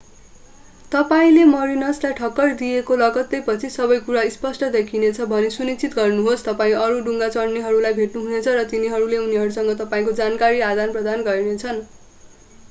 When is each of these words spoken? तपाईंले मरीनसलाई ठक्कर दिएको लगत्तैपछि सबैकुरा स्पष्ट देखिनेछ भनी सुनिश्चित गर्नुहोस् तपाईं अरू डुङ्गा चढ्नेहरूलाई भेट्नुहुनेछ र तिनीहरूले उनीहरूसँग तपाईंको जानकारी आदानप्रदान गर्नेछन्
तपाईंले 0.91 1.41
मरीनसलाई 1.49 2.15
ठक्कर 2.19 2.53
दिएको 2.61 2.97
लगत्तैपछि 3.01 3.69
सबैकुरा 3.73 4.23
स्पष्ट 4.37 4.69
देखिनेछ 4.77 5.27
भनी 5.29 5.51
सुनिश्चित 5.57 5.99
गर्नुहोस् 5.99 6.47
तपाईं 6.49 6.81
अरू 6.81 7.03
डुङ्गा 7.03 7.29
चढ्नेहरूलाई 7.37 7.99
भेट्नुहुनेछ 8.01 8.51
र 8.55 8.67
तिनीहरूले 8.75 9.23
उनीहरूसँग 9.23 9.77
तपाईंको 9.85 10.17
जानकारी 10.25 10.67
आदानप्रदान 10.73 11.27
गर्नेछन् 11.31 11.85